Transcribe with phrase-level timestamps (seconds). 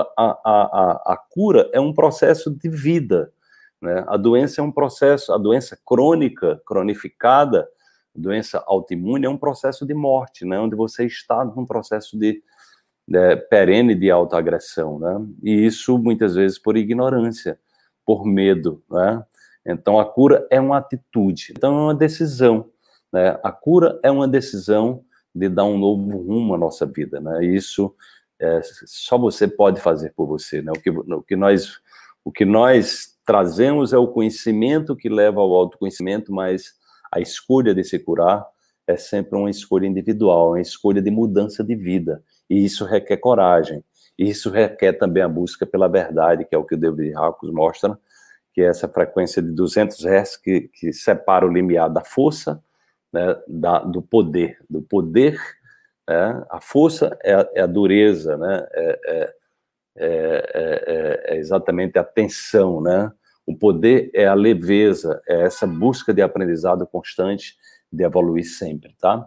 [0.00, 3.32] a, a, a cura é um processo de vida,
[3.80, 4.04] né?
[4.06, 7.68] A doença é um processo, a doença crônica, cronificada,
[8.14, 10.58] doença autoimune é um processo de morte, né?
[10.58, 12.42] Onde você está num processo de,
[13.06, 15.26] de perene de autoagressão, né?
[15.42, 17.58] E isso muitas vezes por ignorância,
[18.04, 19.24] por medo, né?
[19.64, 22.70] Então a cura é uma atitude, então é uma decisão,
[23.12, 23.38] né?
[23.42, 25.04] A cura é uma decisão
[25.34, 27.44] de dar um novo rumo à nossa vida, né?
[27.44, 27.94] Isso
[28.40, 30.72] é, só você pode fazer por você, né?
[30.76, 31.80] O que, o que nós
[32.24, 36.74] o que nós trazemos é o conhecimento que leva ao autoconhecimento, mas
[37.12, 38.44] a escolha de se curar
[38.84, 42.22] é sempre uma escolha individual, uma escolha de mudança de vida.
[42.50, 43.84] E isso requer coragem.
[44.18, 47.52] E isso requer também a busca pela verdade, que é o que o David Hawkins
[47.52, 47.98] mostra,
[48.52, 52.62] que é essa frequência de 200 Hz que, que separa o limiar da força,
[53.12, 54.58] né, da, do poder.
[54.68, 55.38] Do poder,
[56.08, 59.34] né, a força é a, é a dureza, né, é, é
[59.98, 63.10] é, é, é, é, exatamente a tensão, né?
[63.46, 67.54] O poder é a leveza, é essa busca de aprendizado constante,
[67.90, 69.26] de evoluir sempre, tá?